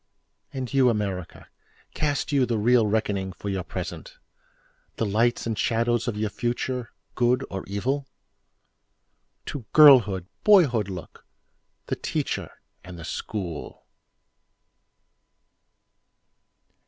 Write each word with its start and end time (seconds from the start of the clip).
And 0.51 0.73
you, 0.73 0.89
America, 0.89 1.47
Cast 1.93 2.31
you 2.31 2.47
the 2.47 2.57
real 2.57 2.87
reckoning 2.87 3.33
for 3.33 3.49
your 3.49 3.61
present? 3.63 4.17
The 4.95 5.05
lights 5.05 5.45
and 5.45 5.55
shadows 5.55 6.07
of 6.07 6.17
your 6.17 6.31
future—good 6.31 7.45
or 7.51 7.63
evil? 7.67 8.07
To 9.45 9.65
girlhood, 9.73 10.25
boyhood 10.43 10.89
look—the 10.89 11.95
Teacher 11.97 12.49
and 12.83 12.97
the 12.97 13.05
School. 13.05 13.85